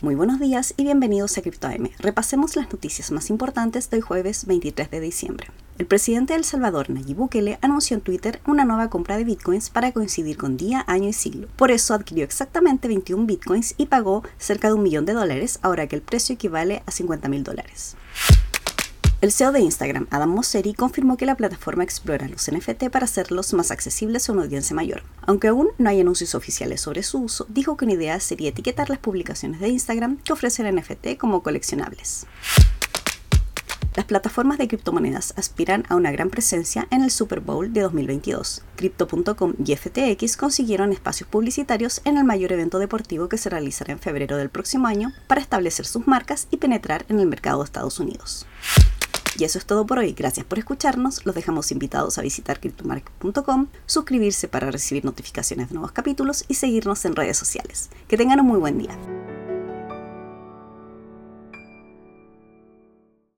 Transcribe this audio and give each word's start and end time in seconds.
Muy 0.00 0.14
buenos 0.14 0.38
días 0.38 0.74
y 0.76 0.84
bienvenidos 0.84 1.36
a 1.38 1.42
CryptoM. 1.42 1.88
Repasemos 1.98 2.54
las 2.54 2.70
noticias 2.70 3.10
más 3.10 3.30
importantes 3.30 3.90
del 3.90 4.00
jueves 4.00 4.46
23 4.46 4.92
de 4.92 5.00
diciembre. 5.00 5.48
El 5.76 5.86
presidente 5.86 6.34
de 6.34 6.38
El 6.38 6.44
Salvador, 6.44 6.88
Nayib 6.88 7.16
Bukele, 7.16 7.58
anunció 7.62 7.96
en 7.96 8.02
Twitter 8.02 8.40
una 8.46 8.64
nueva 8.64 8.90
compra 8.90 9.16
de 9.16 9.24
bitcoins 9.24 9.70
para 9.70 9.90
coincidir 9.90 10.36
con 10.36 10.56
día, 10.56 10.84
año 10.86 11.08
y 11.08 11.12
siglo. 11.12 11.48
Por 11.56 11.72
eso 11.72 11.94
adquirió 11.94 12.22
exactamente 12.22 12.86
21 12.86 13.26
bitcoins 13.26 13.74
y 13.76 13.86
pagó 13.86 14.22
cerca 14.38 14.68
de 14.68 14.74
un 14.74 14.84
millón 14.84 15.04
de 15.04 15.14
dólares, 15.14 15.58
ahora 15.62 15.88
que 15.88 15.96
el 15.96 16.02
precio 16.02 16.36
equivale 16.36 16.84
a 16.86 16.92
50 16.92 17.28
mil 17.28 17.42
dólares. 17.42 17.96
El 19.20 19.32
CEO 19.32 19.50
de 19.50 19.58
Instagram, 19.58 20.06
Adam 20.10 20.30
Mosseri, 20.30 20.74
confirmó 20.74 21.16
que 21.16 21.26
la 21.26 21.34
plataforma 21.34 21.82
explora 21.82 22.28
los 22.28 22.48
NFT 22.52 22.88
para 22.88 23.04
hacerlos 23.04 23.52
más 23.52 23.72
accesibles 23.72 24.28
a 24.28 24.32
una 24.32 24.42
audiencia 24.42 24.76
mayor. 24.76 25.02
Aunque 25.22 25.48
aún 25.48 25.70
no 25.76 25.90
hay 25.90 26.00
anuncios 26.00 26.36
oficiales 26.36 26.82
sobre 26.82 27.02
su 27.02 27.18
uso, 27.18 27.44
dijo 27.48 27.76
que 27.76 27.84
una 27.84 27.94
idea 27.94 28.20
sería 28.20 28.50
etiquetar 28.50 28.88
las 28.88 29.00
publicaciones 29.00 29.58
de 29.58 29.70
Instagram 29.70 30.18
que 30.18 30.32
ofrecen 30.32 30.72
NFT 30.72 31.16
como 31.18 31.42
coleccionables. 31.42 32.28
Las 33.96 34.06
plataformas 34.06 34.58
de 34.58 34.68
criptomonedas 34.68 35.34
aspiran 35.36 35.82
a 35.88 35.96
una 35.96 36.12
gran 36.12 36.30
presencia 36.30 36.86
en 36.92 37.02
el 37.02 37.10
Super 37.10 37.40
Bowl 37.40 37.72
de 37.72 37.80
2022. 37.80 38.62
Crypto.com 38.76 39.54
y 39.64 39.74
FTX 39.74 40.36
consiguieron 40.36 40.92
espacios 40.92 41.28
publicitarios 41.28 42.00
en 42.04 42.16
el 42.16 42.22
mayor 42.22 42.52
evento 42.52 42.78
deportivo 42.78 43.28
que 43.28 43.38
se 43.38 43.50
realizará 43.50 43.90
en 43.92 43.98
febrero 43.98 44.36
del 44.36 44.50
próximo 44.50 44.86
año 44.86 45.12
para 45.26 45.40
establecer 45.40 45.84
sus 45.84 46.06
marcas 46.06 46.46
y 46.52 46.58
penetrar 46.58 47.04
en 47.08 47.18
el 47.18 47.26
mercado 47.26 47.58
de 47.58 47.64
Estados 47.64 47.98
Unidos. 47.98 48.46
Y 49.38 49.44
eso 49.44 49.58
es 49.58 49.66
todo 49.66 49.86
por 49.86 49.98
hoy. 49.98 50.12
Gracias 50.12 50.44
por 50.44 50.58
escucharnos. 50.58 51.24
Los 51.24 51.34
dejamos 51.34 51.70
invitados 51.70 52.18
a 52.18 52.22
visitar 52.22 52.58
cryptomarket.com, 52.58 53.68
suscribirse 53.86 54.48
para 54.48 54.70
recibir 54.72 55.04
notificaciones 55.04 55.68
de 55.68 55.74
nuevos 55.74 55.92
capítulos 55.92 56.44
y 56.48 56.54
seguirnos 56.54 57.04
en 57.04 57.14
redes 57.14 57.38
sociales. 57.38 57.88
Que 58.08 58.16
tengan 58.16 58.40
un 58.40 58.46
muy 58.46 58.58
buen 58.58 58.78
día. 58.78 58.98